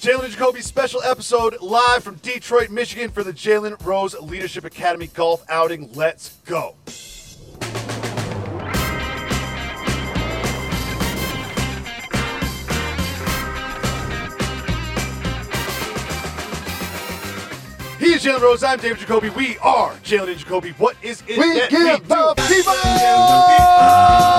[0.00, 5.44] Jalen Jacoby special episode live from Detroit, Michigan for the Jalen Rose Leadership Academy golf
[5.48, 5.90] outing.
[5.92, 6.76] Let's go.
[17.98, 18.62] He is Jalen Rose.
[18.62, 19.30] I'm David Jacoby.
[19.30, 20.70] We are Jalen and Jacoby.
[20.78, 22.54] What is it We that give we the do?
[22.54, 24.37] people.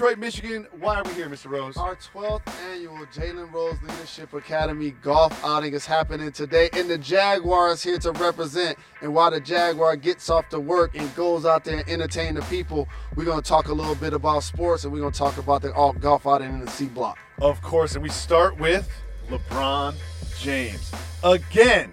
[0.00, 0.66] Detroit, Michigan.
[0.78, 1.50] Why are we here, Mr.
[1.50, 1.76] Rose?
[1.76, 7.72] Our 12th annual Jalen Rose Leadership Academy golf outing is happening today, and the Jaguar
[7.72, 8.78] is here to represent.
[9.02, 12.40] And while the Jaguar gets off to work and goes out there and entertain the
[12.44, 15.36] people, we're going to talk a little bit about sports, and we're going to talk
[15.36, 17.18] about the all golf outing in the C block.
[17.42, 18.90] Of course, and we start with
[19.28, 19.96] LeBron
[20.38, 20.90] James.
[21.22, 21.92] Again,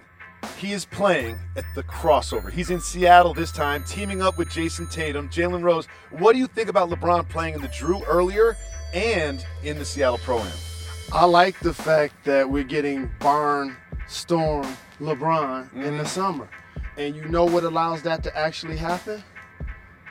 [0.56, 2.50] he is playing at the crossover.
[2.50, 5.86] He's in Seattle this time, teaming up with Jayson Tatum, Jalen Rose.
[6.10, 8.56] What do you think about LeBron playing in the Drew earlier
[8.92, 10.52] and in the Seattle Pro Am?
[11.12, 13.76] I like the fact that we're getting barn
[14.08, 14.66] storm
[15.00, 16.06] LeBron in the mm-hmm.
[16.06, 16.48] summer.
[16.96, 19.22] And you know what allows that to actually happen?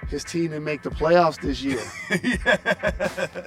[0.09, 1.81] His team to make the playoffs this year.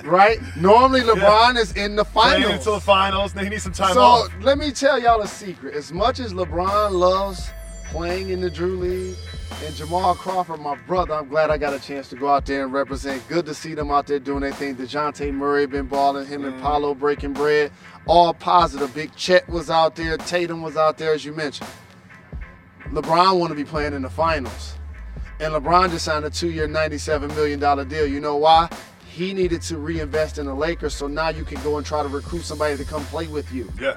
[0.04, 0.38] Right?
[0.56, 2.54] Normally LeBron is in the Playing finals.
[2.58, 4.28] until the finals, then he needs some time so off.
[4.40, 5.74] let me tell y'all a secret.
[5.74, 7.50] As much as LeBron loves
[7.86, 9.16] playing in the Drew League,
[9.64, 12.64] and Jamal Crawford, my brother, I'm glad I got a chance to go out there
[12.64, 13.26] and represent.
[13.28, 14.76] Good to see them out there doing their thing.
[14.76, 16.62] Dejounte Murray been balling, him and mm-hmm.
[16.62, 17.70] Paolo breaking bread.
[18.06, 18.94] All positive.
[18.94, 21.68] Big Chet was out there, Tatum was out there, as you mentioned.
[22.86, 24.74] LeBron want to be playing in the finals.
[25.40, 28.06] And LeBron just signed a two-year, $97 million deal.
[28.06, 28.68] You know why?
[29.08, 32.08] He needed to reinvest in the Lakers, so now you can go and try to
[32.08, 33.72] recruit somebody to come play with you.
[33.80, 33.96] Yeah.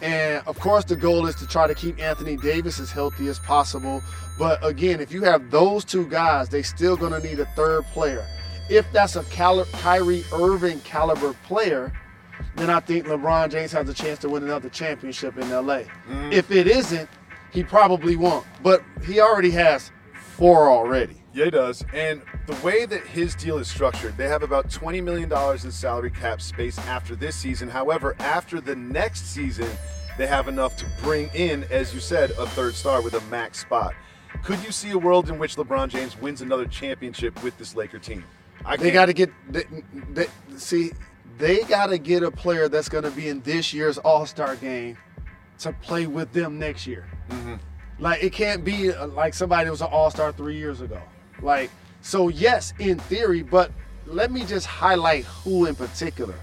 [0.00, 3.38] And of course, the goal is to try to keep Anthony Davis as healthy as
[3.38, 4.02] possible.
[4.38, 7.84] But again, if you have those two guys, they still going to need a third
[7.86, 8.26] player.
[8.70, 11.92] If that's a Cal- Kyrie Irving caliber player,
[12.56, 15.80] then I think LeBron James has a chance to win another championship in LA.
[15.80, 16.32] Mm-hmm.
[16.32, 17.08] If it isn't,
[17.52, 18.46] he probably won't.
[18.62, 19.90] But he already has
[20.40, 21.22] four already.
[21.34, 21.84] Yeah, he does.
[21.92, 26.10] And the way that his deal is structured, they have about $20 million in salary
[26.10, 27.68] cap space after this season.
[27.68, 29.68] However, after the next season,
[30.16, 33.60] they have enough to bring in, as you said, a third star with a max
[33.60, 33.94] spot.
[34.42, 37.98] Could you see a world in which LeBron James wins another championship with this Laker
[37.98, 38.24] team?
[38.64, 39.64] I They got to get they,
[40.12, 40.26] they,
[40.56, 40.92] see
[41.36, 44.96] they got to get a player that's going to be in this year's All-Star game
[45.58, 47.06] to play with them next year.
[47.28, 47.56] Mm-hmm.
[48.00, 51.00] Like it can't be uh, like somebody that was an All-Star 3 years ago.
[51.42, 53.70] Like so yes, in theory, but
[54.06, 56.34] let me just highlight who in particular.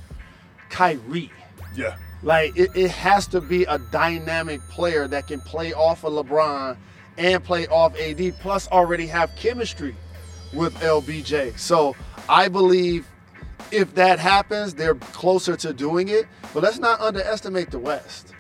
[0.70, 1.32] Kyrie.
[1.76, 1.98] Yeah.
[2.24, 6.78] Like it, it has to be a dynamic player that can play off of LeBron
[7.18, 9.96] and play off AD, plus already have chemistry
[10.54, 11.58] with LBJ.
[11.58, 11.96] So
[12.30, 13.08] I believe
[13.72, 16.26] if that happens, they're closer to doing it.
[16.54, 18.34] But let's not underestimate the West.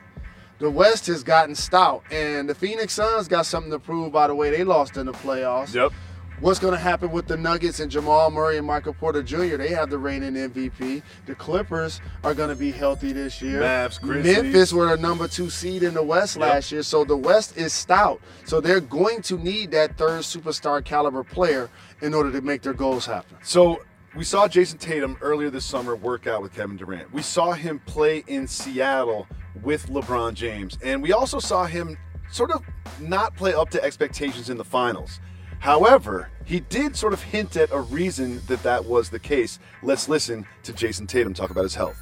[0.59, 4.33] The West has gotten stout, and the Phoenix Suns got something to prove by the
[4.35, 5.73] way they lost in the playoffs.
[5.73, 5.91] Yep.
[6.39, 9.57] What's going to happen with the Nuggets and Jamal Murray and Michael Porter Jr.?
[9.57, 11.01] They have the reigning MVP.
[11.25, 13.59] The Clippers are going to be healthy this year.
[13.61, 14.35] Mavs, Grizzlies.
[14.43, 16.47] Memphis were the number two seed in the West Yep.
[16.47, 18.21] last year, so the West is stout.
[18.45, 21.69] So they're going to need that third superstar caliber player
[22.01, 23.37] in order to make their goals happen.
[23.41, 23.81] So
[24.15, 27.11] we saw Jayson Tatum earlier this summer work out with Kevin Durant.
[27.11, 29.27] We saw him play in Seattle
[29.63, 30.77] with LeBron James.
[30.83, 31.97] And we also saw him
[32.31, 32.63] sort of
[32.99, 35.19] not play up to expectations in the finals.
[35.59, 39.59] However, he did sort of hint at a reason that that was the case.
[39.81, 41.97] Let's listen to Jayson Tatum talk about his health.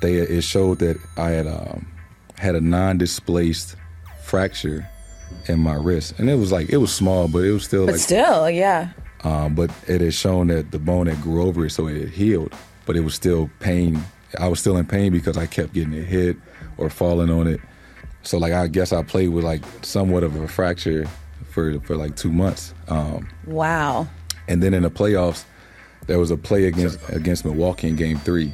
[0.00, 1.86] they it showed that I had um,
[2.36, 3.76] had a non-displaced
[4.24, 4.86] fracture
[5.46, 7.92] in my wrist, and it was like it was small, but it was still But
[7.92, 8.00] like.
[8.00, 8.90] still, yeah.
[9.24, 12.10] Um, but it had shown that the bone had grew over it, so it had
[12.10, 12.52] healed,
[12.86, 14.02] but it was still pain.
[14.38, 16.36] I was still in pain because I kept getting it hit
[16.78, 17.60] or falling on it.
[18.22, 21.06] So like I guess I played with like somewhat of a fracture
[21.50, 22.72] for for like two months.
[22.88, 24.06] Um, Wow.
[24.48, 25.44] and then in the playoffs,
[26.06, 28.52] there was a play against against Milwaukee in Game Three.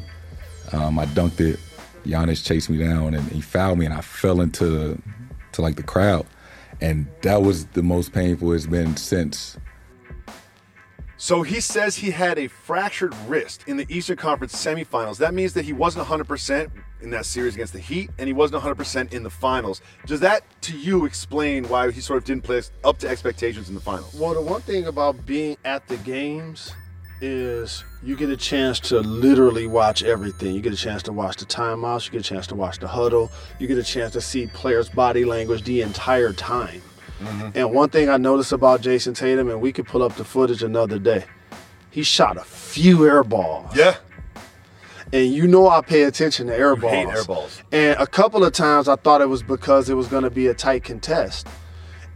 [0.73, 1.59] Um, I dunked it.
[2.07, 4.99] Giannis chased me down and he fouled me, and I fell into the,
[5.53, 6.27] to like the crowd.
[6.81, 9.57] and that was the most painful it's been since.
[11.20, 15.19] So he says he had a fractured wrist in the Eastern Conference semifinals.
[15.19, 16.70] That means that he wasn't 100%
[17.00, 19.81] in that series against the Heat, and he wasn't 100% in the finals.
[20.06, 23.75] Does that, to you, explain why he sort of didn't play up to expectations in
[23.75, 24.15] the finals?
[24.15, 26.73] Well, the one thing about being at the games
[27.20, 30.55] is you get a chance to literally watch everything.
[30.55, 32.87] You get a chance to watch the timeouts, you get a chance to watch the
[32.87, 36.81] huddle, you get a chance to see players' body language the entire time.
[37.20, 37.49] Mm-hmm.
[37.55, 40.62] And one thing I noticed about Jayson Tatum, and we could pull up the footage
[40.62, 41.25] another day,
[41.91, 43.75] he shot a few air balls.
[43.75, 43.97] Yeah.
[45.12, 46.93] And you know I pay attention to air You balls.
[46.94, 47.62] hate air balls.
[47.73, 50.47] And a couple of times I thought it was because it was going to be
[50.49, 51.49] a tight contest.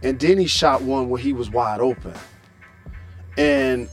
[0.03, 2.13] And then he shot one where he was wide open.
[3.37, 3.89] And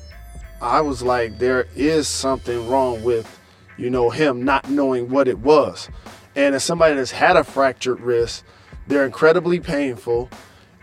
[0.61, 3.41] I was like, there is something wrong with,
[3.79, 5.89] you know, him not knowing what it was.
[6.37, 8.45] And as somebody that's had a fractured wrist,
[8.87, 10.29] they're incredibly painful.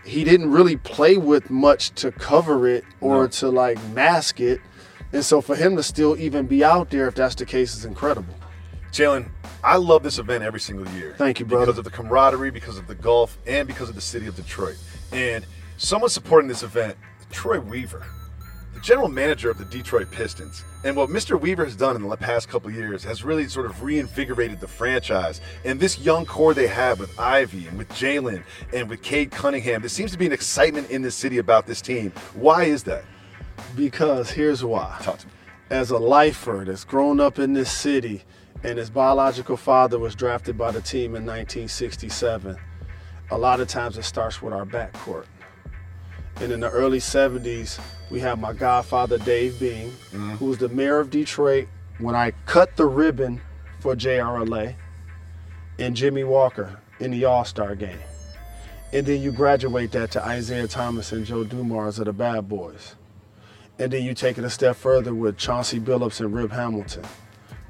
[0.08, 3.26] He didn't really play with much to cover it or No.
[3.28, 4.60] to like mask it.
[5.12, 7.84] And so for him to still even be out there, if that's the case, is
[7.84, 8.34] incredible.
[8.90, 9.28] Jalen,
[9.62, 11.14] I love this event every single year.
[11.18, 11.66] Thank you, brother.
[11.66, 14.76] Because of the camaraderie, because of the golf, and because of the city of Detroit.
[15.12, 15.44] And
[15.76, 16.96] someone supporting this event,
[17.30, 18.06] Troy Weaver,
[18.78, 20.62] the general manager of the Detroit Pistons.
[20.84, 21.38] And what Mr.
[21.38, 25.40] Weaver has done in the past couple years has really sort of reinvigorated the franchise.
[25.64, 29.82] And this young core they have with Ivey and with Jalen and with Cade Cunningham,
[29.82, 32.12] there seems to be an excitement in the city about this team.
[32.34, 33.02] Why is that?
[33.74, 34.96] Because here's why.
[35.02, 35.32] Talk to me.
[35.70, 38.22] As a lifer that's grown up in this city,
[38.62, 42.56] and his biological father was drafted by the team in 1967,
[43.32, 45.26] a lot of times it starts with our backcourt.
[46.40, 47.80] And in the early 70s,
[48.10, 50.30] we have my godfather, Dave Bing, mm-hmm.
[50.36, 51.68] who was the mayor of Detroit
[51.98, 53.40] when I cut the ribbon
[53.80, 54.74] for JRLA,
[55.78, 57.98] and Jimmy Walker in the All Star game.
[58.92, 62.94] And then you graduate that to Isiah Thomas and Joe Dumars of the Bad Boys.
[63.78, 67.04] And then you take it a step further with Chauncey Billups and Rip Hamilton.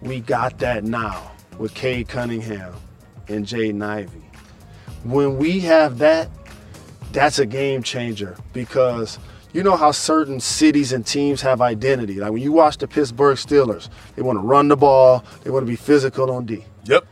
[0.01, 2.75] We got that now with Cade Cunningham
[3.27, 4.23] and Jaden Ivey.
[5.05, 6.31] When we have that,
[7.13, 9.19] that's a game changer because
[9.53, 12.15] you know how certain cities and teams have identity.
[12.15, 15.63] Like when you watch the Pittsburgh Steelers, they want to run the ball, they want
[15.63, 16.65] to be physical on D.
[16.85, 17.07] Yep.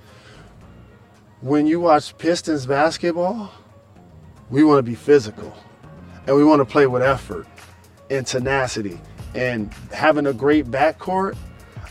[1.41, 3.53] When you watch Pistons basketball,
[4.51, 5.55] we want to be physical
[6.27, 7.47] and we want to play with effort
[8.11, 9.01] and tenacity.
[9.35, 11.37] And having a great backcourt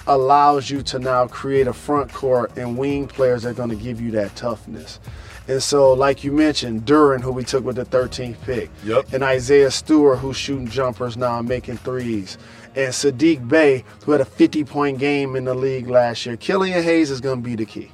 [0.07, 3.75] allows you to now create a front court and wing players that are going to
[3.75, 4.99] give you that toughness.
[5.47, 9.13] And so, like you mentioned, Duren, who we took with the 13th pick, Yep.
[9.13, 12.37] and Isaiah Stewart, who's shooting jumpers now and making threes,
[12.75, 16.35] and Sadiq Bey, who had a 50 point game in the league last year.
[16.35, 17.91] Killian Hayes is going to be the key.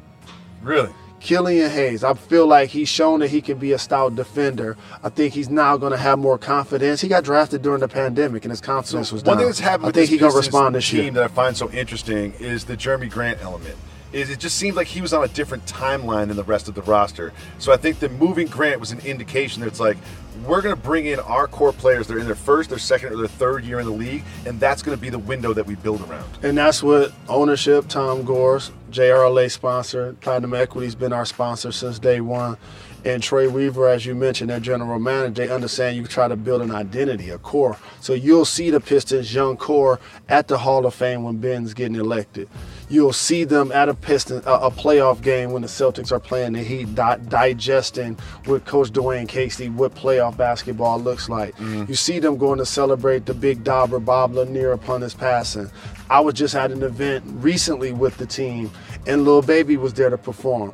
[0.62, 0.90] Really?
[1.20, 4.76] Killian Hayes, I feel like he's shown that he can be a stout defender.
[5.04, 7.00] I think he's now going to have more confidence.
[7.02, 9.34] He got drafted during the pandemic, and his confidence was down.
[9.34, 11.12] One thing that's happened I think this he's going to respond this team year.
[11.12, 13.76] that I find so interesting is the Jerami Grant element.
[14.14, 16.76] Is it just seems like he was on a different timeline than the rest of
[16.76, 17.34] the roster.
[17.60, 19.98] So I think that moving Grant was an indication that it's like
[20.46, 22.08] we're going to bring in our core players.
[22.08, 24.82] They're in their first, their second, or their third year in the league, and that's
[24.82, 26.30] going to be the window that we build around.
[26.44, 32.22] And that's what ownership, Tom Gores, JRLA sponsor, Platinum Equity's been our sponsor since day
[32.22, 32.58] one.
[33.04, 36.62] And Troy Weaver, as you mentioned, their general manager, they understand you try to build
[36.62, 37.76] an identity, a core.
[38.00, 40.00] So you'll see the Pistons' young core
[40.30, 42.48] at the Hall of Fame when Ben's getting elected.
[42.92, 46.54] You'll see them at a Piston, a, a playoff game when the Celtics are playing
[46.54, 51.56] the Heat, di- digesting with Coach Dwane Casey what playoff basketball looks like.
[51.56, 51.86] Mm-hmm.
[51.88, 55.72] You see them going to celebrate the big dauber Bob Lanier upon his passing.
[56.10, 58.70] I was just at an event recently with the team,
[59.08, 60.74] and Lil Baby was there to perform.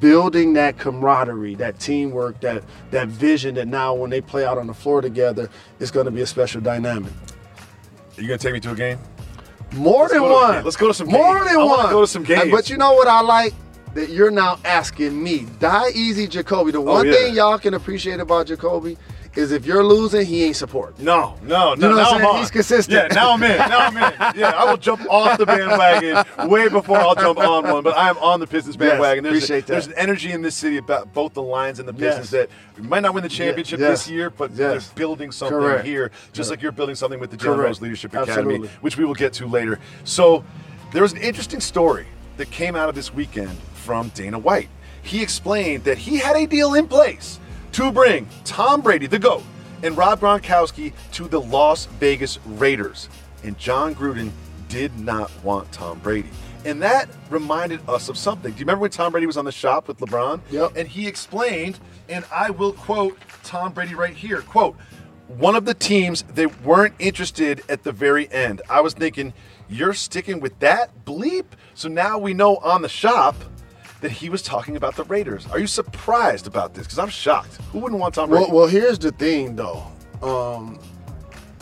[0.00, 4.66] Building that camaraderie, that teamwork, that that vision that now when they play out on
[4.66, 7.12] the floor together it's going to be a special dynamic.
[8.16, 8.98] Are you going to take me to a game?
[9.72, 10.64] More than go to- one.
[10.64, 11.50] let's go to some More games.
[11.50, 11.90] than I one.
[11.90, 12.50] go to some games.
[12.50, 13.54] But you know what I like?
[13.94, 15.46] That you're now asking me.
[15.60, 16.70] Die easy, Jacoby.
[16.72, 17.12] The oh, one Oh, yeah.
[17.12, 18.96] thing y'all can appreciate about Jacoby
[19.38, 20.98] is if you're losing, he ain't support.
[20.98, 21.90] No, no, no.
[21.90, 22.38] know now I'm on.
[22.38, 22.94] He's consistent.
[22.94, 23.56] Yeah, now I'm in.
[23.56, 24.08] Now I'm in.
[24.38, 27.82] Yeah, I will jump off the bandwagon way before I'll jump on one.
[27.82, 29.24] But I'm on the Pistons Yes, bandwagon.
[29.24, 29.72] there's, appreciate that.
[29.72, 32.48] there's an energy in this city about both the Lions and the Pistons Yes.
[32.48, 34.58] that we might not win the championship yes, this year, but yes.
[34.58, 35.86] they're building something Correct.
[35.86, 38.68] here, just like you're building something with the Jalen Rose Leadership Academy, Absolutely.
[38.80, 39.78] which we will get to later.
[40.04, 40.44] So
[40.92, 44.68] there was an interesting story that came out of this weekend from Dana White.
[45.02, 47.40] He explained that he had a deal in place
[47.72, 49.42] to bring Tom Brady, the GOAT,
[49.82, 53.08] and Rob Gronkowski to the Las Vegas Raiders.
[53.44, 54.30] And Jon Gruden
[54.68, 56.30] did not want Tom Brady.
[56.64, 58.52] And that reminded us of something.
[58.52, 60.40] Do you remember when Tom Brady was on the shop with LeBron?
[60.50, 60.72] Yep.
[60.76, 64.76] And he explained, and I will quote Tom Brady right here quote,
[65.28, 68.62] one of the teams they weren't interested at the very end.
[68.68, 69.34] I was thinking,
[69.68, 71.44] you're sticking with that bleep?
[71.74, 73.36] So now we know on the shop
[74.00, 75.46] that he was talking about the Raiders.
[75.50, 76.84] Are you surprised about this?
[76.86, 77.56] Because I'm shocked.
[77.72, 78.44] Who wouldn't want Tom Brady?
[78.46, 79.82] Well, well, here's the thing, though.
[80.22, 80.78] Um,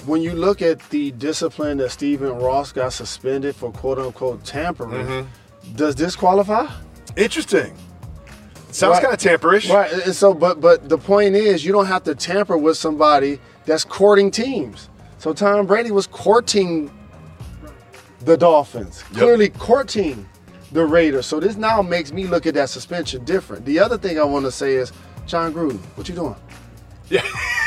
[0.05, 5.07] when you look at the discipline that Stephen Ross got suspended for "quote unquote" tampering,
[5.07, 5.75] Mm-hmm.
[5.77, 6.67] does this qualify?
[7.17, 7.75] Interesting.
[8.71, 9.03] Sounds Right.
[9.05, 9.73] kind of tamperish.
[9.73, 9.91] Right.
[9.91, 13.85] And so, but but the point is, you don't have to tamper with somebody that's
[13.85, 14.91] courting teams.
[15.19, 16.91] So Tom Brady was courting
[18.21, 19.19] the Dolphins, Yep.
[19.23, 20.29] clearly courting
[20.73, 21.27] the Raiders.
[21.27, 23.65] So this now makes me look at that suspension different.
[23.65, 24.93] The other thing I want to say is,
[25.27, 26.37] Jon Gruden, what you doing?
[27.09, 27.23] Yeah.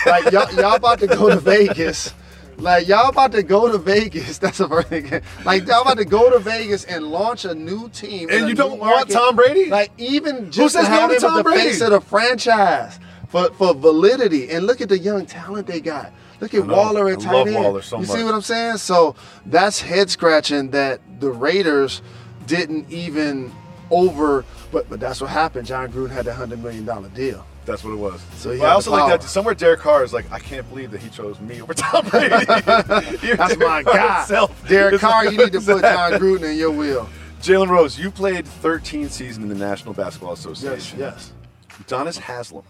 [0.06, 2.14] Like y'all, y'all about to go to Vegas.
[2.58, 4.38] Like y'all about to go to Vegas.
[4.40, 5.22] That's first thing.
[5.46, 8.30] Like y'all about to go to Vegas and launch a new team.
[8.30, 9.10] And you don't want.
[9.10, 9.68] Tom Brady?
[9.68, 11.62] Like even just says to no to Tom the Brady?
[11.62, 14.50] face of the franchise for for validity.
[14.52, 16.12] And look at the young talent they got.
[16.42, 16.66] Look at.
[16.66, 17.56] Waller at I tight love end.
[17.56, 18.18] Waller so you much.
[18.18, 18.78] see what I'm saying?
[18.78, 19.16] So
[19.46, 22.02] that's head scratching that the Raiders
[22.50, 23.54] didn't even
[23.90, 24.44] over.
[24.72, 25.68] But but that's what happened.
[25.68, 27.46] Jon Gruden had that hundred million dollar deal.
[27.66, 28.22] That's what it was.
[28.36, 31.02] So But I also like that somewhere Derek Carr is like, I can't believe that
[31.02, 32.30] he chose me over Tom Brady.
[32.46, 34.48] That's my guy.
[34.68, 37.08] Derek Carr, you need to put Jon Gruden in your wheel.
[37.42, 41.00] Jalen Rose, you played 13 seasons in the National Basketball Association.
[41.00, 41.32] Yes,
[41.70, 41.84] yes.
[41.88, 42.64] Donis Haslem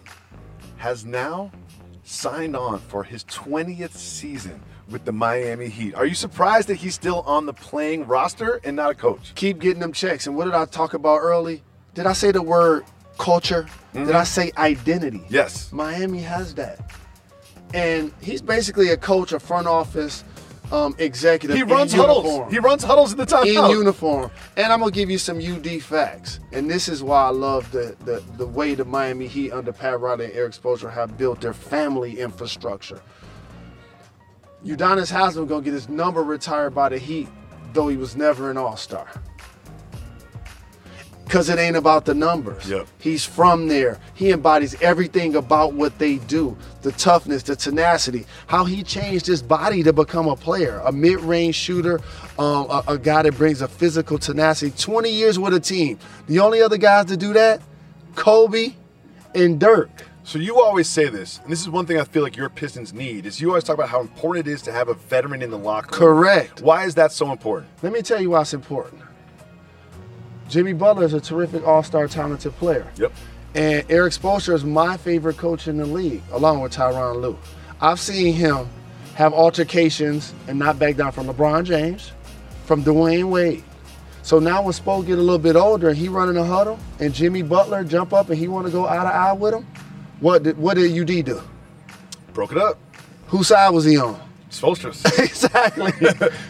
[0.77, 1.49] has now
[2.03, 5.95] signed on for his 20th season with the Miami Heat.
[5.95, 9.33] Are you surprised that he's still on the playing roster and not a coach?
[9.35, 10.27] Keep getting them checks.
[10.27, 11.63] And what did I talk about early?
[11.93, 12.85] Did I say the word
[13.17, 13.67] culture?
[13.93, 15.19] Did I say identity?
[15.19, 15.33] Mm-hmm.
[15.33, 15.71] Yes.
[15.71, 16.91] Miami has that.
[17.73, 20.23] And he's basically a coach, a front office
[20.71, 21.57] um, executive.
[21.57, 22.23] He runs huddles.
[22.25, 22.51] uniform.
[22.51, 23.71] He runs huddles in the top in timeout.
[23.71, 24.31] uniform.
[24.57, 26.39] And I'm gonna give you some UD facts.
[26.51, 29.99] And this is why I love the the, the way the Miami Heat under Pat
[29.99, 33.01] Riley and Erik Spoelstra have built their family infrastructure.
[34.65, 37.29] Udonis Haslem gonna get his number retired by the Heat,
[37.73, 39.07] though he was never an All-Star.
[41.29, 42.67] Cause it ain't about the numbers.
[42.67, 42.87] Yep.
[42.97, 43.99] He's from there.
[44.15, 46.57] He embodies everything about what they do.
[46.81, 51.53] The toughness, the tenacity, how he changed his body to become a player, a mid-range
[51.53, 52.01] shooter,
[52.39, 54.71] um, a, a guy that brings a physical tenacity.
[54.75, 55.99] 20 years with a team.
[56.25, 57.61] The only other guys to do that,
[58.15, 58.73] Kobe
[59.35, 60.08] and Dirk.
[60.29, 62.93] So you always say this, and this is one thing I feel like your Pistons
[62.93, 65.49] need, is you always talk about how important it is to have a veteran in
[65.49, 66.17] the locker room.
[66.17, 66.61] Correct.
[66.61, 67.71] Why is that so important?
[67.81, 69.01] Let me tell you why it's important.
[70.47, 72.85] Jimmy Butler is a terrific all-star talented player.
[72.97, 73.11] Yep.
[73.55, 77.35] And Erik Spoelstra is my favorite coach in the league, along with Tyronn Lue.
[77.81, 78.69] I've seen him
[79.15, 82.11] have altercations and not back down from LeBron James,
[82.65, 83.63] from Dwyane Wade.
[84.21, 87.15] So now when Spo get a little bit older and he running a huddle, and
[87.15, 89.65] Jimmy Butler jump up and he want to go eye to eye with him,
[90.19, 91.41] what did what did UD do?
[92.33, 92.77] Broke it up.
[93.27, 94.19] Whose side was he on?
[94.49, 95.05] Spoelstra's.
[95.19, 95.91] exactly.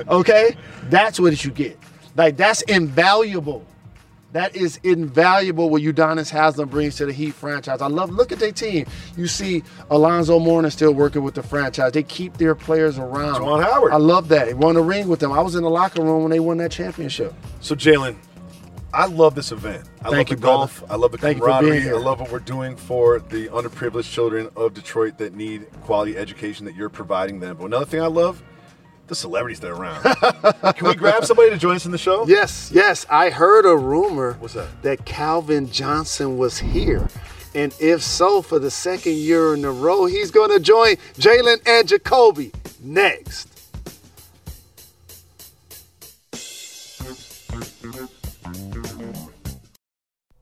[0.07, 0.55] okay?
[0.85, 1.77] That's what you get.
[2.15, 3.65] Like that's invaluable.
[4.31, 7.81] That is invaluable what Udonis Haslem brings to the Heat franchise.
[7.81, 8.85] I love look at their team.
[9.17, 11.93] You see Alonzo Mourning still working with the franchise.
[11.93, 13.41] They keep their players around.
[13.41, 13.91] Juwan Howard.
[13.91, 14.47] I love that.
[14.47, 15.31] He won a ring with them.
[15.31, 17.33] I was in the locker room when they won that championship.
[17.59, 18.17] So Jalen,
[18.93, 19.87] I love this event.
[20.01, 20.57] I Thank love you, the brother.
[20.57, 20.83] golf.
[20.89, 21.97] I love the Thank you for being camaraderie.
[21.97, 26.65] I love what we're doing for the underprivileged children of Detroit that need quality education
[26.65, 27.57] that you're providing them.
[27.57, 28.41] But another thing I love,
[29.07, 30.03] the celebrities that are around.
[30.75, 32.27] Can we grab somebody to join us in the show?
[32.27, 33.05] Yes, yes.
[33.09, 34.81] I heard a rumor What's that?
[34.81, 37.07] that Calvin Johnson was here.
[37.55, 41.61] And if so, for the second year in a row, he's going to join Jalen
[41.67, 43.47] and Jacoby next.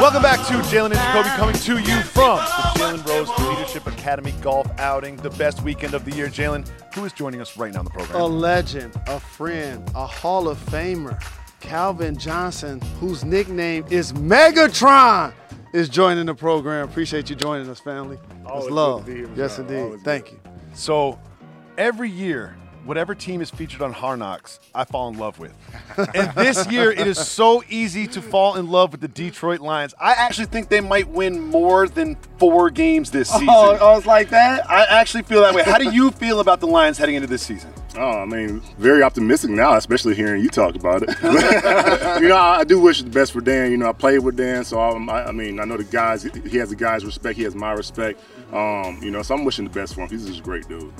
[0.00, 2.42] Welcome back to Jalen and Jacoby coming to you from the
[2.80, 6.28] Jalen Rose Leadership Academy Golf Outing, the best weekend of the year.
[6.28, 8.20] Jalen, who is joining us right now in the program?
[8.20, 11.22] A legend, a friend, a Hall of Famer,
[11.60, 15.32] Calvin Johnson, whose nickname is Megatron,
[15.72, 16.88] is joining the program.
[16.88, 18.18] Appreciate you joining us, family.
[18.46, 19.04] Always it's love.
[19.04, 19.80] good to be here, yes, indeed.
[19.80, 20.40] Always Thank you.
[20.74, 21.18] So,
[21.78, 25.52] every year, whatever team is featured on Hard Knocks, I fall in love with.
[26.14, 29.94] and this year, it is so easy to fall in love with the Detroit Lions.
[30.00, 33.48] I actually think they might win more than four games this season.
[33.50, 34.68] Oh, oh, it's like that?
[34.70, 35.62] I actually feel that way.
[35.62, 37.72] How do you feel about the Lions heading into this season?
[37.96, 41.10] Oh, I mean, very optimistic now, especially hearing you talk about it.
[42.22, 43.70] you know, I, I do wish the best for Dan.
[43.72, 46.22] You know, I played with Dan, so I, I mean, I know the guys.
[46.22, 47.36] He has the guys' respect.
[47.36, 48.20] He has my respect.
[48.52, 50.08] Um, you know, so I'm wishing the best for him.
[50.08, 50.92] He's just a great dude.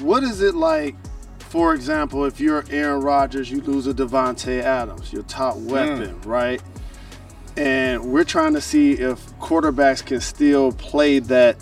[0.00, 0.94] What is it like,
[1.38, 5.68] for example, if you're Aaron Rodgers, you lose a Davante Adams, your top hmm.
[5.68, 6.62] weapon, right?
[7.56, 11.56] And we're trying to see if quarterbacks can still play that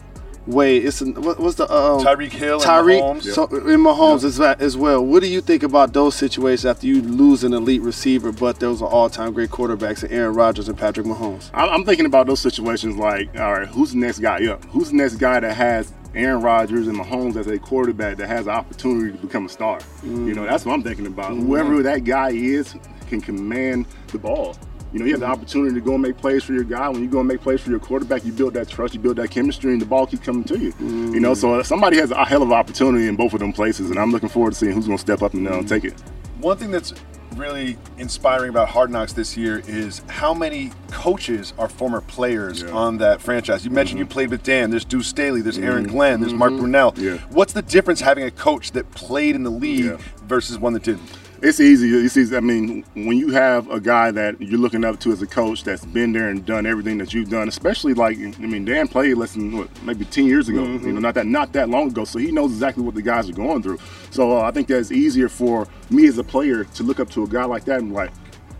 [0.47, 0.79] way.
[0.79, 3.23] It's an, what, what's the um, Tyreek Hill and Tyreek Mahomes.
[3.35, 5.05] so, in Mahomes as, va- as well.
[5.05, 8.83] What do you think about those situations after you lose an elite receiver, but those
[8.83, 11.51] are all-time great quarterbacks, and Aaron Rodgers and Patrick Mahomes?
[11.55, 14.65] I- I'm thinking about those situations like, all right, who's the next guy up?
[14.67, 18.47] Who's the next guy that has Aaron Rodgers and Mahomes as a quarterback that has
[18.47, 19.79] an opportunity to become a star?
[20.03, 21.33] You know, that's what I'm thinking about.
[21.35, 22.75] Whoever that guy is
[23.09, 24.57] can command the ball.
[24.97, 26.89] You know, you have the opportunity to go and make plays for your guy.
[26.89, 29.17] When you go and make plays for your quarterback, you build that trust, you build
[29.17, 30.73] that chemistry, and the ball keeps coming to you.
[30.81, 31.37] You know, mm.
[31.37, 33.99] so uh, somebody has a hell of an opportunity in both of them places, and
[33.99, 35.69] I'm looking forward to seeing who's going to step up and uh, mm.
[35.69, 36.01] take it.
[36.41, 36.95] One thing that's
[37.35, 42.97] really inspiring about Hard Knocks this year is how many coaches are former players on
[42.97, 43.67] that franchise.
[43.67, 44.13] You mentioned you mm-hmm.
[44.13, 44.71] played with Dan.
[44.71, 45.43] There's Deuce Staley.
[45.43, 45.93] There's Aaron mm-hmm.
[45.93, 46.21] Glenn.
[46.23, 46.65] There's Mark mm-hmm.
[46.65, 46.97] Brunell.
[46.97, 47.19] Yeah.
[47.29, 51.11] What's the difference having a coach that played in the league versus one that didn't?
[51.43, 51.91] It's easy.
[51.91, 52.35] It's easy.
[52.35, 55.65] I mean, when you have a guy that you're looking up to as a coach
[55.65, 59.17] that's been there and done everything that you've done, especially like I mean, Dan played
[59.17, 60.65] less than what, maybe ten years ago.
[60.65, 62.05] You know, not that not that long ago.
[62.05, 63.79] So he knows exactly what the guys are going through.
[64.11, 67.25] So uh, I think that's easier for me as a player to look up to
[67.25, 68.11] a guy like that and like.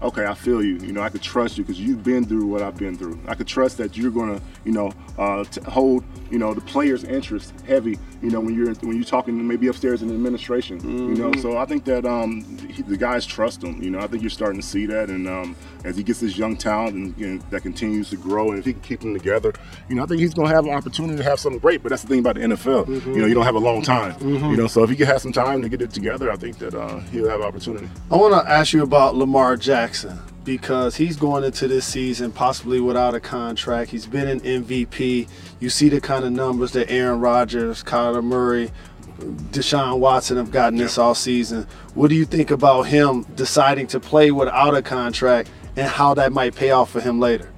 [0.03, 0.77] Okay, I feel you.
[0.77, 3.19] You know, I could trust you because you've been through what I've been through.
[3.27, 7.03] I could trust that you're gonna, you know, uh, t- hold, you know, the players'
[7.03, 7.99] interest heavy.
[8.21, 10.81] You know, when you're when you're talking maybe upstairs in administration.
[10.83, 12.45] You know, so I think that um,
[12.77, 13.83] he, the guys trust him.
[13.83, 16.37] You know, I think you're starting to see that, and um, as he gets this
[16.37, 19.53] young talent and, and that continues to grow, and if he can keep them together,
[19.89, 21.83] you know, I think he's gonna have an opportunity to have something great.
[21.83, 22.89] But that's the thing about the NFL.
[23.07, 24.15] You know, you don't have a long time.
[24.21, 26.59] You know, so if he can have some time to get it together, I think
[26.59, 27.89] that uh, he'll have opportunity.
[28.11, 32.81] I want to ask you about Lamar Jackson because he's going into this season possibly
[32.81, 33.91] without a contract.
[33.91, 35.29] He's been an MVP.
[35.59, 38.71] You see the kind of numbers that Aaron Rodgers, Kyler Murray,
[39.19, 41.67] Deshaun Watson have gotten this all season.
[41.95, 46.33] What do you think about him deciding to play without a contract and how that
[46.33, 47.51] might pay off for him later?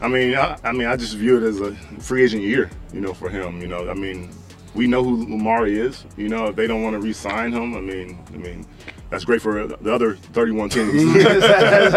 [0.00, 3.00] I mean, I, I mean, I just view it as a free agent year, you
[3.00, 3.60] know, for him.
[3.60, 4.30] You know, I mean,
[4.74, 6.04] we know who Lamar is.
[6.16, 8.66] You know, if they don't want to re-sign him, I mean, I mean,
[9.08, 10.92] that's great for the other 31 teams.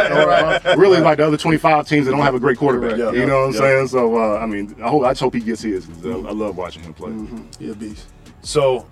[0.10, 2.98] Or, really, like the other 25 teams that don't have a great quarterback.
[2.98, 3.12] Yeah.
[3.12, 3.88] you know what I'm saying?
[3.88, 5.86] So, uh, I mean, I hope I just hope he gets his.
[5.86, 7.12] 'cause I, I love watching him play.
[7.60, 8.08] Yeah, beast.
[8.42, 8.88] So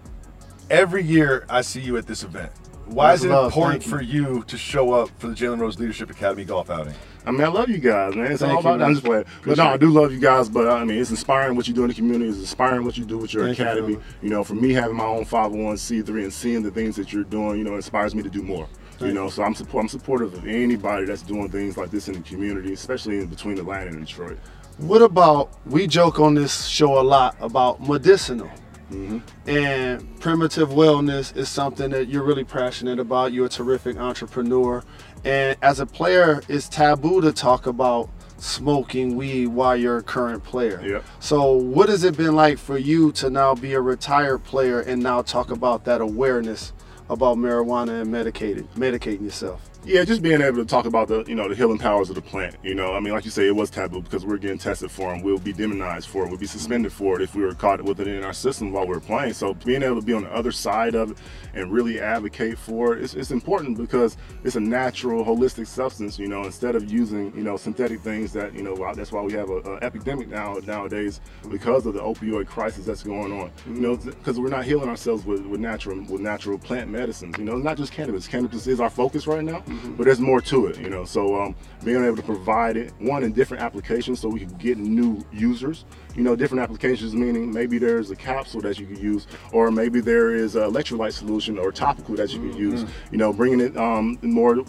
[0.69, 2.51] every year I see you at this event.
[2.86, 3.45] Why That's is it love.
[3.47, 3.91] important you.
[3.91, 6.93] for you to show up for the Jalen Rose Leadership Academy golf outing?
[7.25, 8.32] I mean, I love you guys, man.
[8.32, 8.88] It's Thank all you, about man.
[8.88, 9.25] I'm just playing.
[9.45, 10.47] But no, I do love you guys.
[10.47, 12.30] But I mean, it's inspiring what you do in the community.
[12.30, 13.95] It's inspiring what you do with your Thank academy.
[13.95, 14.08] brother.
[14.21, 17.58] You, know, for me having my own 501c3 and seeing the things that you're doing,
[17.58, 18.69] you know, inspires me to do more.
[19.01, 22.13] you know, so I'm support, I'm supportive of anybody that's doing things like this in
[22.13, 24.39] the community, especially in between Atlanta and Detroit.
[24.77, 28.49] What about we joke on this show a lot about medicinal
[28.91, 29.50] Mm-hmm.
[29.50, 33.34] and primitive wellness is something that you're really passionate about.
[33.34, 34.82] You're a terrific entrepreneur,
[35.26, 40.43] and as a player, it's taboo to talk about smoking weed while you're a current
[40.43, 40.82] player.
[40.82, 41.04] Yep.
[41.19, 45.02] So, what has it been like for you to now be a retired player and
[45.02, 46.73] now talk about that awareness
[47.10, 49.66] about marijuana and medicated medicating yourself?
[49.85, 52.21] Yeah, just being able to talk about the you know the healing powers of the
[52.21, 52.57] plant.
[52.61, 55.13] You know, I mean, like you say, it was taboo because we're getting tested for
[55.13, 55.21] them.
[55.21, 56.29] We'll be demonized for it.
[56.29, 58.85] We'll be suspended for it if we were caught with it in our system while
[58.85, 59.33] we are playing.
[59.33, 61.17] So being able to be on the other side of it
[61.53, 66.19] and really advocate for it, it's, it's important because it's a natural, holistic substance.
[66.19, 69.31] You know, instead of using you know synthetic things that you know that's why we
[69.33, 73.51] have a, a epidemic now nowadays because of the opioid crisis that's going on.
[73.67, 77.37] You know, because we're not healing ourselves with, with natural with natural plant medicines.
[77.37, 78.27] You know, not just cannabis.
[78.27, 79.63] Cannabis is our focus right now.
[79.97, 81.06] But there's more to it, you know.
[81.06, 84.77] So um, being able to provide it one in different applications, so we can get
[84.77, 85.86] new users.
[86.17, 90.01] You know, different applications meaning maybe there's a capsule that you could use, or maybe
[90.01, 92.86] there is an electrolyte solution or topical that you could use.
[93.12, 94.65] You know, bringing it um, more in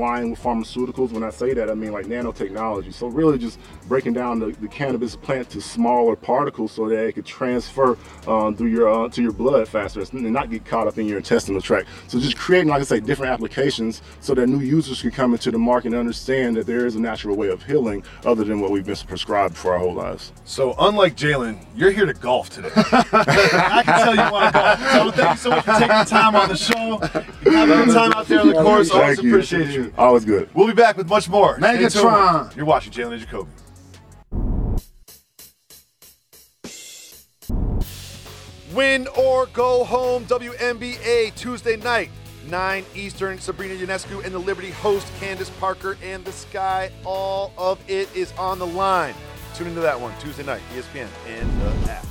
[0.00, 1.10] line with pharmaceuticals.
[1.10, 2.94] When I say that, I mean like nanotechnology.
[2.94, 7.12] So really, just breaking down the, the cannabis plant to smaller particles so that it
[7.12, 10.98] could transfer um, through your uh, to your blood faster and not get caught up
[10.98, 11.88] in your intestinal tract.
[12.06, 15.50] So just creating, like I say, different applications so that new users can come into
[15.50, 18.70] the market and understand that there is a natural way of healing other than what
[18.70, 20.32] we've been prescribed for our whole lives.
[20.44, 22.70] So unlike Jalen, you're here to golf today.
[22.76, 24.78] I can tell you want to golf.
[24.80, 26.98] So thank you so much for taking the time on the show.
[26.98, 28.90] Have a good time out there on the course.
[28.90, 29.30] Always Thank you.
[29.34, 29.92] appreciate you.
[29.96, 30.48] Always good.
[30.54, 31.58] We'll be back with much more.
[31.58, 31.90] Stay tuned.
[31.90, 32.56] Megatron.
[32.56, 33.50] You're watching Jalen and Jacoby.
[38.74, 42.10] Win or go home, WNBA Tuesday night,
[42.50, 43.38] 9 Eastern.
[43.38, 46.90] Sabrina Ionescu and the Liberty host Candace Parker and the Sky.
[47.04, 49.14] All of it is on the line.
[49.56, 52.04] Tune into that one Tuesday night, ESPN and the app.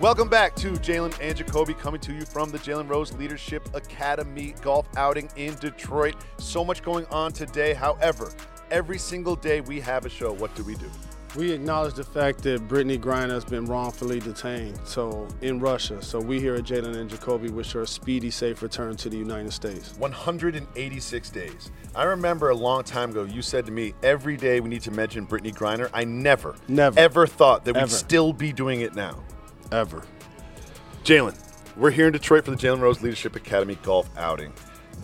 [0.00, 4.54] Welcome back to Jalen and Jacoby coming to you from the Jalen Rose Leadership Academy
[4.62, 6.16] golf outing in Detroit.
[6.38, 7.74] So much going on today.
[7.74, 8.32] However,
[8.70, 10.32] every single day we have a show.
[10.32, 10.90] What do we do?
[11.36, 16.00] We acknowledge the fact that Brittney Griner has been wrongfully detained, so in Russia.
[16.00, 19.16] So we here at Jalen and Jacoby wish her a speedy, safe return to the
[19.16, 19.94] United States.
[19.98, 21.72] 186 days.
[21.96, 24.92] I remember a long time ago you said to me, every day we need to
[24.92, 25.90] mention Brittney Griner.
[25.92, 27.00] I never, Never.
[27.00, 29.18] ever thought that we'd still be doing it now.
[29.72, 30.04] Ever.
[31.02, 31.36] Jalen,
[31.76, 34.52] we're here in Detroit for the Jalen Rose Leadership Academy golf outing.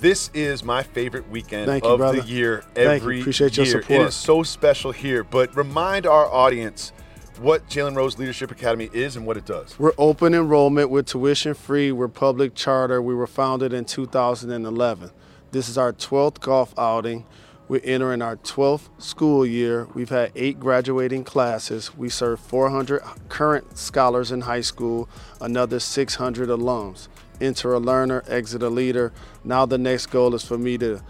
[0.00, 2.22] This is my favorite weekend Thank you, of brother.
[2.22, 2.82] the year Thank you.
[2.84, 3.82] every Appreciate your year.
[3.82, 4.00] support.
[4.00, 6.92] It is so special here, but remind our audience
[7.38, 9.78] what Jalen Rose Leadership Academy is and what it does.
[9.78, 10.88] We're open enrollment.
[10.88, 11.92] We're tuition free.
[11.92, 13.02] We're public charter.
[13.02, 15.10] We were founded in 2011.
[15.50, 17.26] This is our 12th golf outing.
[17.68, 19.86] We're entering our 12th school year.
[19.92, 21.94] We've had eight graduating classes.
[21.94, 25.10] We serve 400 current scholars in high school,
[25.42, 27.08] another 600 alums.
[27.40, 29.12] Enter a learner, exit a leader.
[29.44, 31.00] Now the next goal is for me to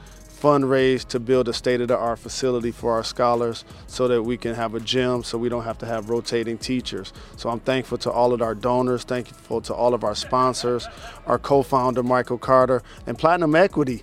[0.40, 4.81] fundraise to build a state-of-the-art facility for our scholars so that we can have a
[4.81, 7.12] gym so we don't have to have rotating teachers.
[7.37, 10.88] So I'm thankful to all of our donors, thankful to all of our sponsors,
[11.27, 14.03] our co-founder Michael Carter, and Platinum Equity.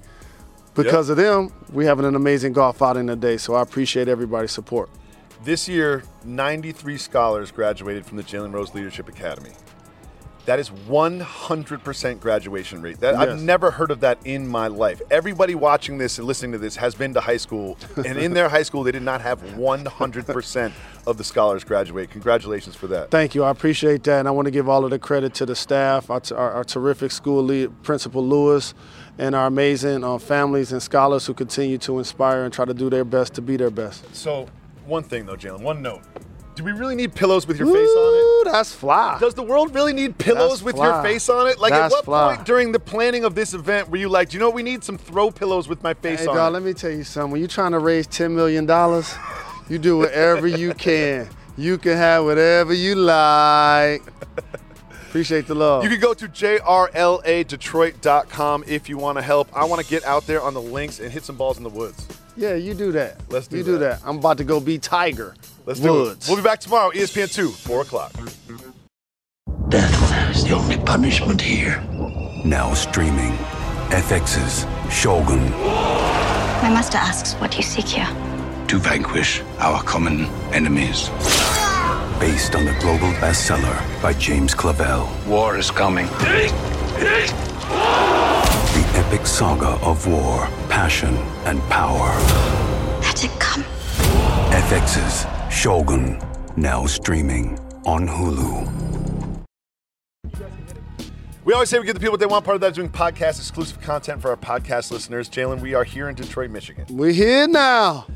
[0.76, 3.38] Because of them, we having an amazing golf outing today.
[3.38, 4.92] So I appreciate everybody's support.
[5.44, 9.52] This year, 93 scholars graduated from the Jalen Rose Leadership Academy.
[10.48, 13.02] That is 100% graduation rate.
[13.02, 15.02] That I've never heard of that in my life.
[15.12, 18.48] Everybody watching this and listening to this has been to high school, and in their
[18.48, 20.72] high school, they did not have 100%
[21.06, 22.12] of the scholars graduate.
[22.12, 23.12] Congratulations for that.
[23.12, 23.44] Thank you.
[23.44, 24.20] I appreciate that.
[24.20, 26.64] And I want to give all of the credit to the staff, our, our, our
[26.64, 28.74] terrific school lead, Principal Lewis,
[29.18, 32.90] and our amazing uh, families and scholars who continue to inspire and try to do
[32.90, 34.16] their best to be their best.
[34.16, 34.48] So,
[34.86, 36.04] one thing though, Jalen, one note.
[36.58, 38.52] Do we really need pillows with your face on it?
[38.52, 39.18] That's fly.
[39.20, 41.60] Does the world really need pillows That's with your face on it?
[41.60, 42.36] Like, That's at what fly.
[42.36, 44.56] point during the planning of this event were you like, do you know what?
[44.56, 46.54] We need some throw pillows with my face Hey, on dog, it?
[46.56, 47.34] let me tell you something.
[47.34, 48.64] When you're trying to raise $10 million,
[49.70, 51.30] you do whatever you can.
[51.58, 54.02] You can have whatever you like.
[55.10, 55.84] Appreciate the love.
[55.84, 59.48] You can go to jrladetroit.com if you want to help.
[59.56, 61.70] I want to get out there on the links and hit some balls in the
[61.70, 62.08] woods.
[62.38, 63.18] Yeah, you do that.
[63.30, 63.58] Let's do that.
[63.58, 64.00] You do that.
[64.02, 64.08] that.
[64.08, 65.36] I'm about to go be Tiger.
[65.66, 66.26] Let's do it.
[66.28, 68.14] We'll be back tomorrow, ESPN 2, 4 o'clock.
[69.70, 71.82] Death is the only punishment here.
[72.46, 73.34] Now streaming.
[73.90, 75.50] FX's Shogun.
[76.62, 78.08] My master asks what you seek here.
[78.68, 81.10] To vanquish our common enemies.
[82.20, 85.08] Based on the global bestseller by James Clavell.
[85.28, 86.08] War is coming.
[88.98, 91.14] The epic saga of war, passion,
[91.46, 92.10] and power.
[93.02, 93.62] Let it come.
[94.50, 96.20] FX's Shogun.
[96.56, 98.66] Now streaming on Hulu.
[101.46, 102.44] We always say we give the people what they want.
[102.44, 105.30] Part of that is doing podcast exclusive content for our podcast listeners.
[105.30, 106.88] Jalen, we are here in Detroit, Michigan.
[106.90, 108.08] We're here now.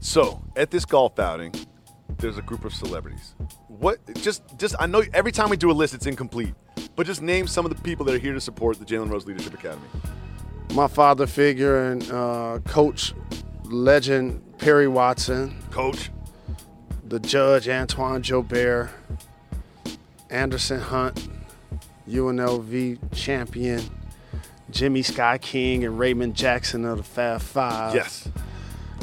[0.00, 1.54] So, at this golf outing,
[2.18, 3.34] there's a group of celebrities.
[3.68, 6.54] What just just I know every time we do a list it's incomplete.
[6.94, 9.26] But just name some of the people that are here to support the Jalen Rose
[9.26, 9.86] Leadership Academy.
[10.74, 13.14] My father figure and uh, coach,
[13.64, 15.56] legend Perry Watson.
[15.70, 16.10] Coach.
[17.08, 18.90] The judge Antoine Jobert.
[20.28, 21.28] Anderson Hunt,
[22.08, 23.82] UNLV champion.
[24.70, 27.94] Jimmy Sky King and Raymond Jackson of the Fab Five.
[27.94, 28.28] Yes.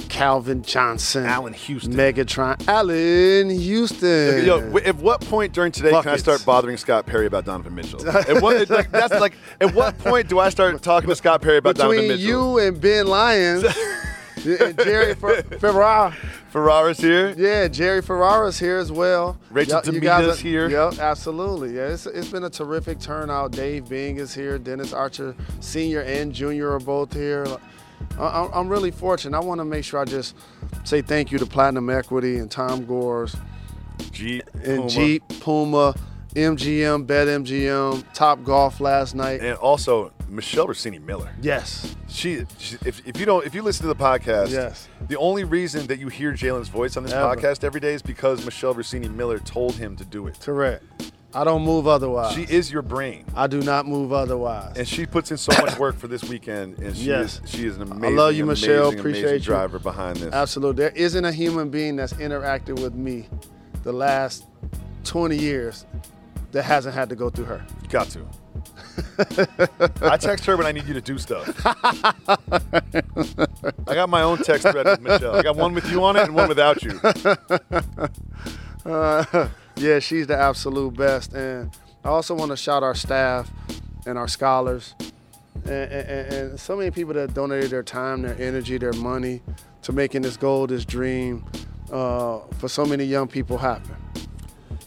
[0.10, 1.93] Calvin Johnson, Allan Houston.
[1.93, 4.45] Megatron, Allan Houston.
[4.45, 8.08] Yo, at what point during today can I start bothering Scott Perry about Donovan Mitchell?
[8.10, 11.58] at what, like, that's like, at what point do I start talking to Scott Perry
[11.58, 12.17] about Donovan Mitchell?
[12.17, 13.63] Between you and Ben Lyons
[14.45, 16.15] and Jerry Fer- Ferrara.
[16.51, 17.34] Ferrara's here.
[17.36, 19.38] Yeah, Jerry Ferrara's here as well.
[19.49, 20.69] Rachel Y'all- Demita's guys are- here.
[20.69, 21.75] Yep, absolutely.
[21.75, 23.51] Yeah, it's, it's been a terrific turnout.
[23.51, 24.60] Dave Bing is here.
[24.60, 27.47] Dennis Archer, senior and junior, are both here.
[28.19, 29.37] I'm I'm really fortunate.
[29.37, 30.35] I want to make sure I just
[30.83, 33.35] say thank you to Platinum Equity and Tom Gores
[34.11, 34.89] Jeep, and Puma.
[34.89, 35.95] Jeep, Puma,
[36.35, 39.41] MGM, Bet MGM, Top Golf last night.
[39.41, 41.31] and also Michelle Rossini Miller.
[41.41, 41.95] Yes.
[42.07, 44.87] She, she if, if you don't if you listen to the podcast, Yes.
[45.07, 47.35] the only reason that you hear Jalen's voice on this Ever.
[47.35, 50.39] podcast every day is because Michelle Rossini Miller told him to do it.
[50.39, 50.83] Correct.
[51.36, 52.34] I don't move otherwise.
[52.36, 53.26] She is your brain.
[53.36, 54.78] I do not move otherwise.
[54.78, 57.41] And she puts in so much work for this weekend, and she Yes.
[57.43, 58.84] is she is an I amazing, love you, amazing, Michelle.
[58.89, 59.39] amazing Appreciate you.
[59.39, 60.34] driver behind this.
[60.34, 60.84] Absolutely.
[60.84, 63.28] There isn't a human being that's interacted with me
[63.84, 64.46] the last
[65.06, 65.86] 20 years
[66.52, 67.65] that hasn't had to go through her.
[67.89, 68.26] Got to.
[70.04, 71.50] I text her when I need you to do stuff.
[71.65, 72.13] I
[73.96, 75.36] got my own text thread with Michelle.
[75.36, 77.00] I got one with you on it and one without you.
[78.86, 81.33] Uh, Yeah, she's the absolute best.
[81.33, 81.71] And
[82.03, 83.51] I also want to shout our staff
[84.05, 84.95] and our scholars
[85.65, 89.41] and, and, and so many people that donated their time, their energy, their money
[89.83, 91.45] to making this goal, this dream
[91.91, 93.95] uh, for so many young people happen.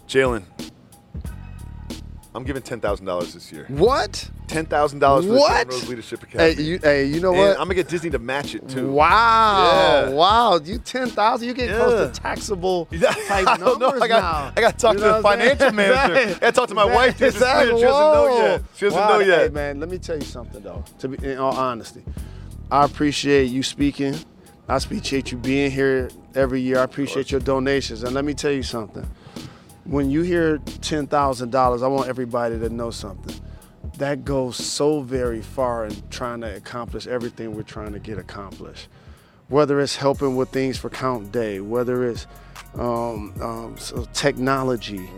[0.09, 0.44] Jalen,
[2.37, 3.64] I'm giving ten thousand dollars this year.
[3.68, 4.31] What?
[4.46, 5.66] Ten thousand dollars for What?
[5.66, 7.51] the Rose Leadership Hey, you, hey, you know And what?
[7.53, 8.92] I'm gonna get Disney to match it too.
[8.92, 9.62] Wow!
[9.62, 10.11] Yeah.
[10.11, 10.61] Wow!
[10.62, 11.49] You ten thousand?
[11.49, 13.99] You get close to taxable I type don't know.
[14.01, 14.53] I got now.
[14.55, 15.57] I got to talk You to the I'm saying?
[15.57, 16.14] financial manager.
[16.14, 17.20] I got to talk to my wife.
[17.22, 17.75] Exactly.
[17.79, 18.62] she doesn't know yet.
[18.77, 19.09] She doesn't Wow.
[19.09, 19.40] know yet.
[19.40, 20.85] Hey man, let me tell you something though.
[20.99, 22.05] To be in all honesty,
[22.70, 24.14] I appreciate you speaking.
[24.68, 26.81] I appreciate you being here every year.
[26.81, 28.03] I appreciate your donations.
[28.03, 29.09] And let me tell you something.
[29.88, 33.40] When you hear ten thousand dollars, I want everybody to know something.
[33.99, 38.88] That goes so very far in trying to accomplish everything we're trying to get accomplished.
[39.49, 42.27] Whether it's helping with things for Count Day, whether it's
[42.75, 45.09] um, um, so technology,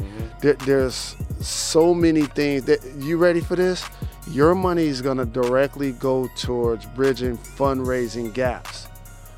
[0.42, 2.64] there, there's so many things.
[2.64, 3.86] That you ready for this?
[4.30, 8.86] Your money is going to directly go towards bridging fundraising gaps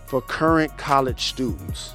[0.07, 1.95] for current college students.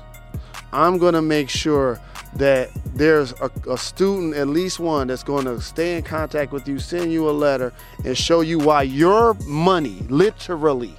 [0.72, 2.00] I'm going to make sure
[2.36, 6.68] that there's a, a student, at least one, that's going to stay in contact with
[6.68, 10.96] you, send you a letter, and show you why your money, literally,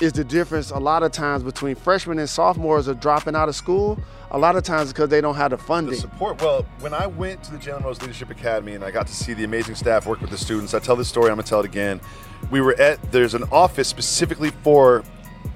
[0.00, 3.54] is the difference a lot of times between freshmen and sophomores are dropping out of
[3.54, 3.98] school.
[4.30, 5.94] A lot of times because they don't have the the funding.
[5.94, 6.40] support.
[6.42, 9.32] Well, when I went to the Jalen Rose Leadership Academy and I got to see
[9.32, 11.30] the amazing staff work with the students, I tell this story.
[11.30, 11.98] I'm gonna tell it again.
[12.50, 15.02] We were at there's an office specifically for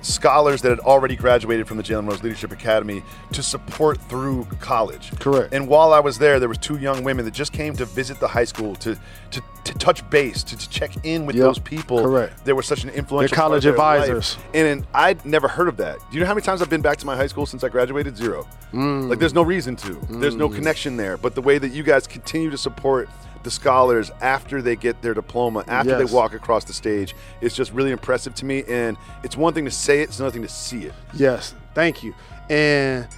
[0.03, 5.11] scholars that had already graduated from the Jalen Rose Leadership Academy to support through college.
[5.19, 5.55] Correct.
[5.55, 8.21] And while I was there, there was two young women that just came to visit
[8.21, 8.99] the high school to
[9.31, 11.45] to, to touch base, to, to check in with Yep.
[11.45, 12.03] those people.
[12.03, 12.45] Correct.
[12.45, 14.37] They were such an influential They're college part of their advisors.
[14.53, 15.99] And, and I'd never heard of that.
[15.99, 17.69] Do you know how many times I've been back to my high school since I
[17.69, 18.17] graduated?
[18.17, 18.47] Zero.
[18.73, 19.09] Mm.
[19.09, 19.95] Like there's no reason to.
[20.11, 21.17] There's no connection there.
[21.17, 23.09] But the way that you guys continue to support
[23.43, 26.09] the scholars after they get their diploma, after Yes.
[26.09, 28.65] they walk across the stage, it's just really impressive to me.
[28.69, 30.95] And it's one thing to say it, it's another thing to see it.
[31.15, 32.15] Yes, thank you.
[32.51, 33.09] And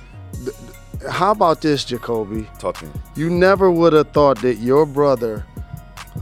[0.45, 0.57] th-
[1.01, 2.49] th- how about this, Jacoby?
[2.59, 2.93] Talk to me.
[3.17, 5.45] You never would have thought that your brother,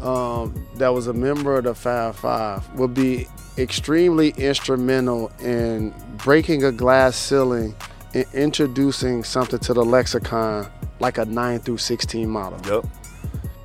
[0.02, 6.64] um, that was a member of the Five Five, would be extremely instrumental in breaking
[6.64, 7.74] a glass ceiling
[8.14, 12.58] and introducing something to the lexicon like a 9 through 16 model.
[12.66, 12.86] Yep.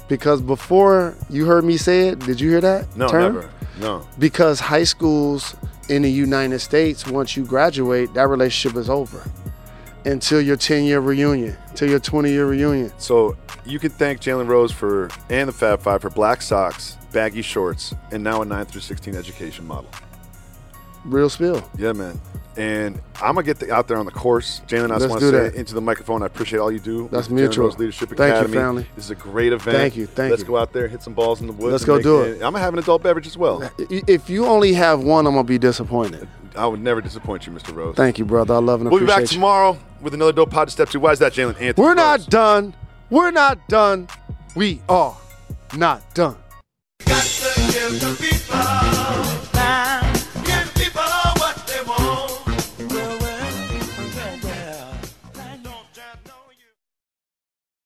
[0.08, 2.96] Because before you heard me say it, did you hear that?
[2.96, 3.36] No, term?
[3.36, 3.50] never.
[3.80, 4.08] No.
[4.18, 5.56] Because high schools
[5.90, 9.24] in the United States, once you graduate, that relationship is over
[10.06, 12.92] until your 10 year reunion, till your 20 year reunion.
[12.98, 17.42] So you can thank Jalen Rose for and the Fab Five for black socks, baggy
[17.42, 19.90] shorts, and now a 9 through 16 education model.
[21.04, 21.70] Real spill.
[21.78, 22.20] Yeah, man.
[22.58, 24.62] And I'm gonna get the, out there on the course.
[24.68, 25.56] Jalen, I just Let's want to say that.
[25.56, 27.08] into the microphone, I appreciate all you do.
[27.12, 27.70] That's with the Jalen mutual.
[27.70, 28.54] Leadership Thank you, Academy.
[28.58, 28.88] family.
[28.96, 29.78] This is a great event.
[29.78, 30.36] Thank you, thank you.
[30.36, 31.72] Let's go out there, hit some balls in the woods.
[31.72, 32.34] Let's go do it.
[32.36, 33.70] I'm gonna have an adult beverage as well.
[33.78, 36.28] If you only have one, I'm gonna be disappointed.
[36.56, 37.76] I would never disappoint you, Mr.
[37.76, 37.96] Rose.
[37.96, 38.56] Thank you, brother.
[38.56, 39.28] I love and We'll be back you.
[39.28, 41.00] tomorrow with another dope pod to step two.
[41.00, 41.62] Why is that, Jalen?
[41.62, 41.74] Anthony.
[41.84, 41.96] We're Rose.
[41.98, 42.74] not done.
[43.12, 44.08] We're not done.
[44.56, 45.16] We are
[45.76, 46.38] not done.